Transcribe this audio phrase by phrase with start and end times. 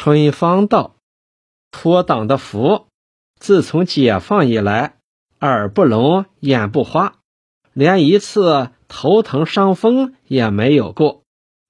[0.00, 0.94] 春芳道
[1.72, 2.86] ：“托党的福，
[3.40, 4.94] 自从解放以来，
[5.40, 7.16] 耳不聋，眼不花，
[7.72, 11.22] 连一次头疼伤风也没有过。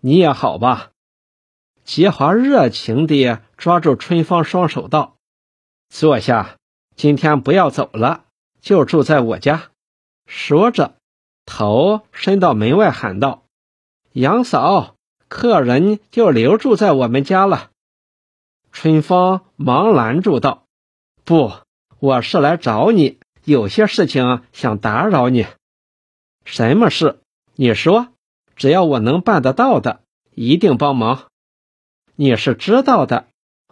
[0.00, 0.90] 你也好吧？”
[1.82, 5.16] 杰华热情地抓住春芳双手道
[5.88, 6.56] ：“坐下，
[6.94, 8.26] 今天不要走了，
[8.60, 9.70] 就住在我家。”
[10.28, 10.96] 说着，
[11.46, 13.44] 头伸到门外喊道
[14.12, 14.96] ：“杨嫂，
[15.28, 17.68] 客人就留住在我们家了。”
[18.72, 20.64] 春芳忙拦住道
[21.24, 21.52] ：“不，
[21.98, 25.46] 我是来找你，有些事情想打扰你。
[26.44, 27.18] 什么事？
[27.56, 28.08] 你说，
[28.56, 30.00] 只要我能办得到的，
[30.34, 31.28] 一定帮忙。
[32.14, 33.26] 你是知道的，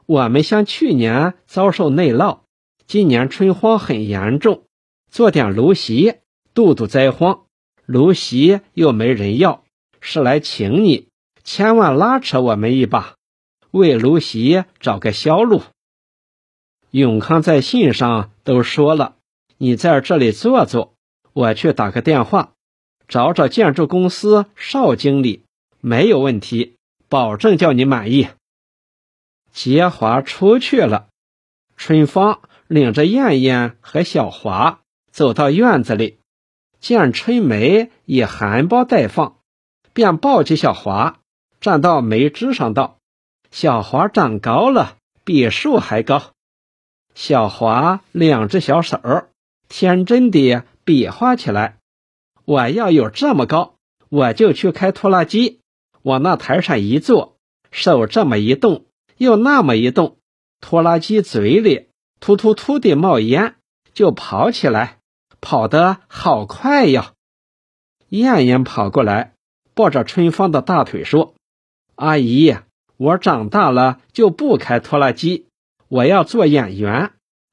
[0.05, 2.41] 我们像去年遭受内涝，
[2.87, 4.65] 今年春荒很严重，
[5.11, 6.17] 做点芦席，
[6.55, 7.45] 度度灾荒。
[7.87, 9.63] 芦席又没人要，
[10.01, 11.09] 是来请你，
[11.45, 13.15] 千万拉扯我们一把。”
[13.71, 15.63] 为卢席找个销路。
[16.91, 19.17] 永康在信上都说了，
[19.59, 20.95] 你在这里坐坐，
[21.33, 22.53] 我去打个电话，
[23.07, 25.45] 找找建筑公司邵经理，
[25.81, 26.77] 没有问题，
[27.09, 28.29] 保证叫你满意。
[29.53, 31.09] 杰华出去了，
[31.77, 36.19] 春芳领着燕燕和小华走到院子里，
[36.81, 39.39] 见春梅已含苞待放，
[39.93, 41.21] 便抱起小华，
[41.61, 42.98] 站到梅枝上道。
[43.51, 46.33] 小华长高了，比树还高。
[47.15, 49.01] 小华两只小手
[49.69, 51.79] 天真地比划起来
[52.45, 53.75] ：“我要有这么高，
[54.09, 55.61] 我就去开拖拉机，
[56.03, 57.37] 往那台上一坐，
[57.71, 58.85] 手这么一动，
[59.17, 60.19] 又那么一动，
[60.61, 61.89] 拖拉机嘴里
[62.21, 63.57] 突突突地冒烟，
[63.93, 64.99] 就跑起来，
[65.41, 67.15] 跑得好快呀！”
[68.11, 69.35] 燕燕跑过来，
[69.75, 71.35] 抱着春芳的大腿说
[71.97, 72.57] ：“阿姨。”
[72.99, 75.47] 我长大了就不开拖拉机，
[75.87, 77.13] 我要做演员。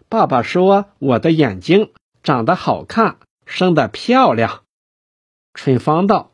[0.09, 1.91] 爸爸说我的眼睛
[2.23, 4.63] 长得好看，生得漂亮。
[5.53, 6.31] 春芳道：“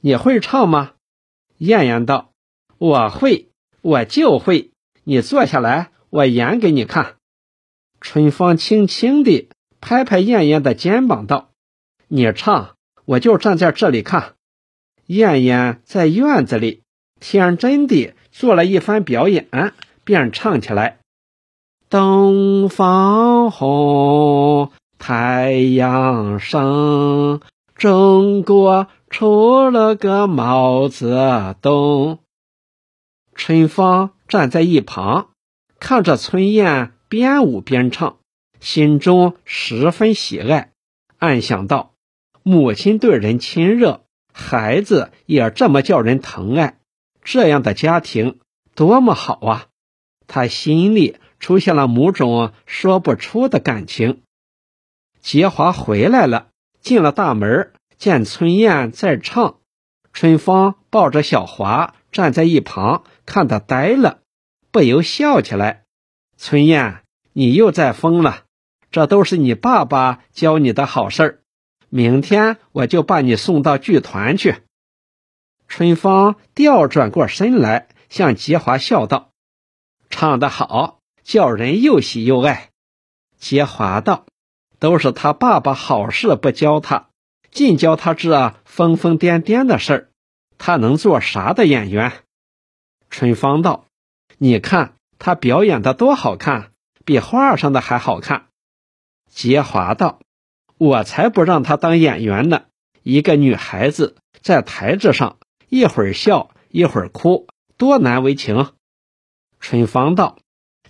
[0.00, 0.92] 你会唱吗？”
[1.58, 2.32] 燕燕道
[2.78, 3.50] ：“我会，
[3.82, 4.70] 我就会。
[5.04, 7.16] 你坐下来，我演给你看。”
[8.00, 9.50] 春芳轻轻地
[9.82, 11.50] 拍拍燕燕的肩膀道
[12.08, 14.36] ：“你唱，我就站在这里看。”
[15.06, 16.82] 燕燕在院子里
[17.20, 18.14] 天真的。
[18.34, 19.46] 做了一番表演，
[20.02, 20.98] 便唱起来
[21.88, 27.40] ：“东方红，太阳升，
[27.76, 32.18] 中国出了个毛泽东。”
[33.36, 35.28] 春芳站在一旁，
[35.78, 38.16] 看着春燕边舞边唱，
[38.58, 40.72] 心中十分喜爱，
[41.18, 41.92] 暗想道
[42.42, 44.00] ：“母亲对人亲热，
[44.32, 46.78] 孩子也这么叫人疼爱。”
[47.24, 48.38] 这样的家庭
[48.74, 49.66] 多么好啊！
[50.26, 54.22] 他心里出现了某种说不出的感情。
[55.20, 56.48] 杰华回来了，
[56.80, 59.56] 进了大门，见春燕在唱，
[60.12, 64.20] 春芳抱着小华站在一旁，看得呆了，
[64.70, 65.84] 不由笑起来。
[66.36, 67.02] 春燕，
[67.32, 68.44] 你又在疯了，
[68.90, 71.40] 这都是你爸爸教你的好事儿。
[71.88, 74.56] 明天我就把你送到剧团去。
[75.68, 79.30] 春芳调转过身来，向杰华笑道
[80.08, 82.70] ：“唱得好，叫人又喜又爱。”
[83.38, 84.26] 杰华道
[84.78, 87.08] ：“都是他爸爸好事不教他，
[87.50, 90.08] 尽教他这疯疯癫癫的事儿，
[90.58, 92.12] 他能做啥的演员？”
[93.10, 93.86] 春芳道
[94.38, 96.70] ：“你看他表演的多好看，
[97.04, 98.46] 比画上的还好看。”
[99.28, 100.20] 杰华道
[100.78, 102.66] ：“我才不让他当演员呢！
[103.02, 105.38] 一个女孩子在台子上。”
[105.74, 108.68] 一会儿笑，一会儿哭，多难为情。
[109.58, 110.38] 春芳道：“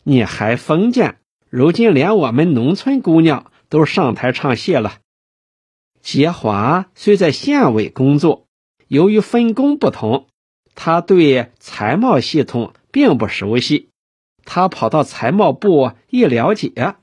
[0.05, 4.99] 你还封建，如今连我们农村姑娘都上台唱戏了。”
[6.03, 8.47] 杰华虽在县委工作，
[8.87, 10.27] 由于分工不同，
[10.75, 13.89] 他对财贸系统并不熟悉。
[14.45, 16.97] 他跑到财贸部一了解，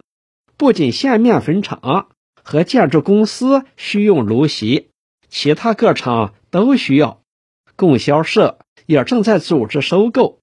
[0.55, 2.09] 不仅县面粉厂
[2.43, 4.91] 和建筑公司需用芦席，
[5.29, 7.19] 其他各厂都需要。
[7.81, 10.39] 供销社也正在组织收购，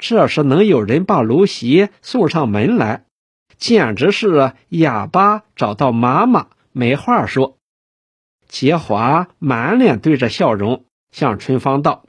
[0.00, 3.04] 这时能有人把芦席送上门来，
[3.58, 7.58] 简直是哑巴找到妈妈，没话说。
[8.48, 12.06] 杰华满脸对着笑容，向春芳道：“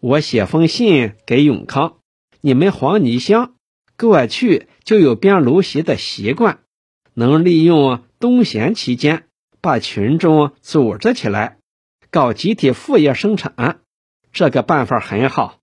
[0.00, 1.94] 我写封信给永康，
[2.42, 3.54] 你们黄泥乡
[3.96, 6.58] 过去就有编芦席的习惯，
[7.14, 9.24] 能利用冬闲期间
[9.62, 11.56] 把群众组织起来，
[12.10, 13.80] 搞集体副业生产。”
[14.32, 15.58] 这个办法很好，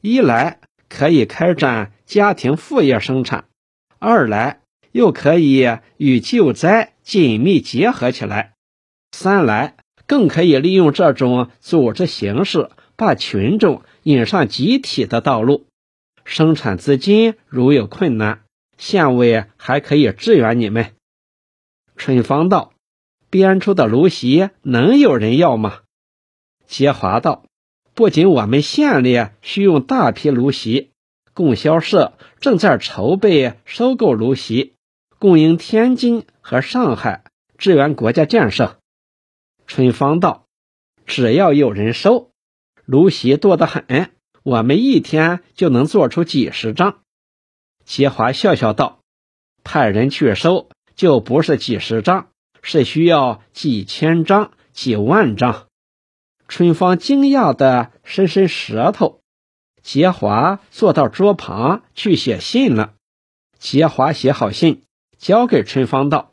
[0.00, 3.44] 一来可以开展家庭副业生产；
[3.98, 4.60] 二来
[4.92, 8.52] 又可以与救灾紧密结合起来；
[9.12, 9.76] 三来
[10.06, 15.66] 更可以利用这种组织形式，把群众引上集体的道路。
[16.24, 18.42] 生产资金如有困难，
[18.76, 20.94] 县委还可以支援你们。
[21.96, 22.72] 春芳道
[23.30, 25.80] ：“编出的芦席能有人要吗？”
[26.66, 27.44] 杰华道
[27.94, 30.92] ：“不仅我们县里需用大批芦席，
[31.34, 34.74] 供销社正在筹备收购芦席，
[35.18, 37.24] 供应天津和上海，
[37.58, 38.78] 支援国家建设。”
[39.66, 40.46] 春芳道
[41.06, 42.30] ：“只要有人收，
[42.84, 44.10] 芦席多得很。”
[44.42, 47.02] 我们一天就能做出几十张。
[47.84, 49.00] 杰华笑笑道
[49.62, 52.28] ：“派人去收，就不是几十张，
[52.62, 55.66] 是需要几千张、几万张。”
[56.50, 59.20] 春芳惊讶的伸伸舌头。
[59.82, 62.94] 杰华坐到桌旁去写信了。
[63.58, 64.82] 杰华写好信，
[65.16, 66.32] 交给春芳道：“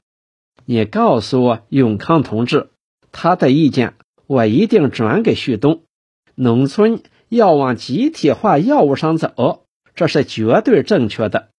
[0.65, 2.71] 你告诉永康同志，
[3.11, 3.93] 他的意见
[4.25, 5.83] 我一定转给旭东。
[6.35, 9.65] 农村。”要往集体化药物上走，
[9.95, 11.49] 这是绝对正确的。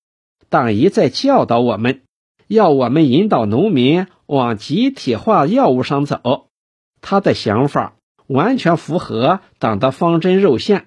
[0.48, 2.00] 党一再教导我们，
[2.46, 6.48] 要我们引导农民往集体化药物上走。
[7.02, 7.97] 他的想法
[8.28, 10.86] 完全符合党的方针肉线。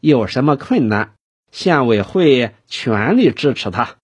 [0.00, 1.14] 有什么困难，
[1.50, 3.96] 县委会全力支持他。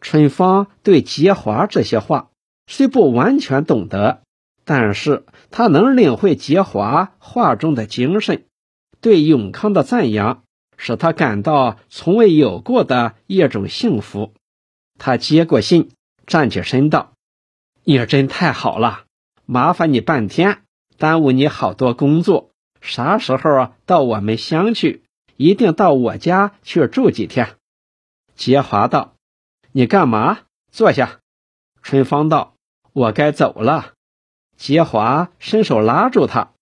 [0.00, 2.30] 春芳对杰华这些话
[2.66, 4.22] 虽不完全懂得，
[4.64, 8.44] 但是他能领会杰华话中的精神。
[9.00, 10.44] 对永康的赞扬，
[10.76, 14.32] 使他感到从未有过的一种幸福。
[14.98, 15.90] 他接过信，
[16.26, 17.14] 站起身道
[17.82, 19.04] ：“你真太好了，
[19.44, 20.62] 麻烦你半天，
[21.02, 22.52] 耽误你好多工作。
[22.80, 25.02] 啥时候啊到我们乡去？
[25.36, 27.56] 一定到我家去住几天。”
[28.36, 29.16] 杰华道
[29.72, 30.42] ：“你干嘛？
[30.70, 31.18] 坐下。”
[31.82, 32.54] 春芳道
[32.94, 33.94] ：“我该走了。”
[34.56, 36.52] 杰华伸手拉住他：“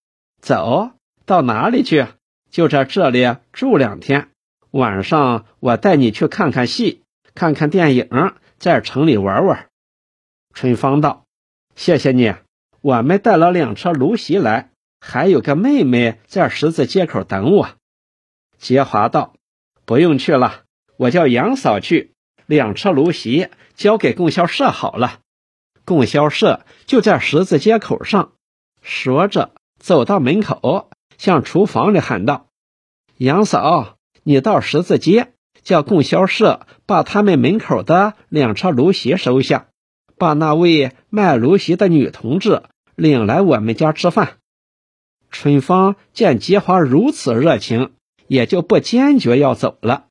[0.41, 0.93] 走
[1.27, 2.07] 到哪里去？”
[2.51, 4.31] 就在这里住两天，
[4.71, 7.03] 晚上我带你去看看戏，
[7.35, 8.09] 看看电影，
[8.57, 9.69] 在城里玩玩。
[10.55, 11.27] 春芳道
[11.77, 12.35] ：“谢谢你，
[12.81, 17.69] 我们带了两车芦席来，还有个妹妹在十字街口等我。”
[18.59, 19.35] 杰华道
[19.85, 20.63] ：“不用去了，
[20.97, 22.13] 我叫杨嫂去，
[22.47, 25.21] 两车芦席交给供销社好了。
[25.85, 28.33] 供销社就在十字街口上。”
[28.83, 30.91] 说着，走到门口。
[31.19, 32.47] 向厨房里喊道
[33.19, 39.69] ：“杨嫂，你到十字街叫供销社把他们门口的两车芦席收下，
[40.21, 42.63] 把那位卖芦席的女同志
[42.95, 44.37] 领来我们家吃饭。”
[45.33, 47.93] 春芳见杰华如此热情，
[48.27, 50.07] 也就不坚决要走了。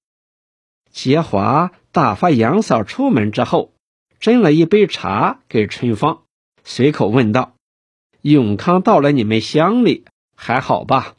[0.92, 3.74] 杰华打发杨嫂出门之后，
[4.20, 6.24] 斟了一杯茶给春芳，
[6.64, 7.54] 随口问道
[8.22, 11.16] ：“永康到了你们乡里？”还好吧，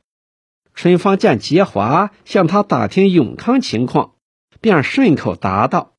[0.75, 4.15] 春芳见杰华向他打听永康情况，
[4.63, 5.93] 便顺口答道：“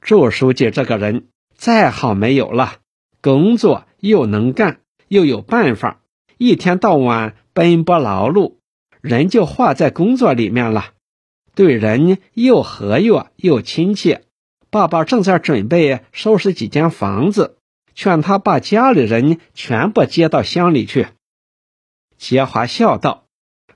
[0.00, 1.26] 祝书记这个人
[1.62, 2.78] 再好没有了，
[3.20, 6.00] 工作又能干，又有办法，
[6.36, 8.56] 一天到晚奔波劳碌，
[9.00, 10.86] 人就化在工作里面了。
[11.54, 14.24] 对人又和悦又亲切。
[14.70, 17.58] 爸爸正在准备收拾几间房子，
[17.94, 21.06] 劝他把家里人全部接到乡里去。”
[22.18, 23.26] 杰华笑道：“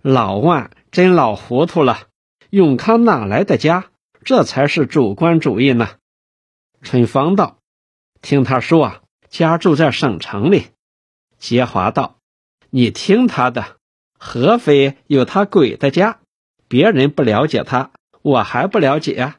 [0.02, 2.08] 老万真老糊涂了，
[2.50, 3.92] 永康哪来的家？
[4.24, 5.90] 这才是主观主义呢。”
[6.82, 7.55] 春芳道
[8.26, 10.66] ：“听他说啊，家住在省城里。”
[11.38, 12.16] 杰华道
[12.70, 13.76] ：“你听他的，
[14.18, 16.18] 合肥有他鬼的家，
[16.66, 17.92] 别人不了解他，
[18.22, 19.34] 我还不了解。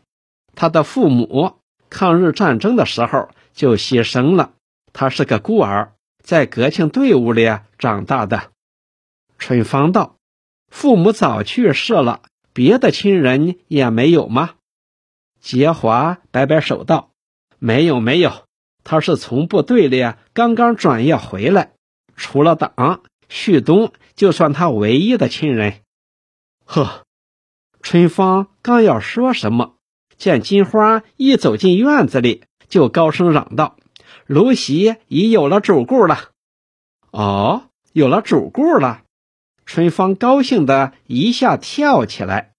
[0.56, 1.58] 他的父母
[1.90, 4.54] 抗日战争的时候就牺牲了，
[4.94, 5.92] 他是个孤儿，
[6.24, 8.52] 在革庆队伍里长大的。”
[9.38, 10.16] 春芳道
[10.72, 12.22] ：“父母早去世了，
[12.54, 14.52] 别的亲人也没有吗？”
[15.42, 17.12] 杰华摆摆手道
[17.60, 18.47] ：“没有，没有。
[18.90, 21.74] 他是从部队里刚刚转业回来，
[22.16, 25.82] 除了党，旭东就算他唯一的亲人。”
[26.64, 27.04] 呵，
[27.82, 29.76] 春芳刚要说什么，
[30.16, 33.76] 见金花一走进院子里，就高声嚷道
[34.26, 36.30] ：“芦席已有了主顾了！”
[37.12, 39.02] 哦，有了主顾了。
[39.66, 42.54] 春芳高兴的一下跳起来。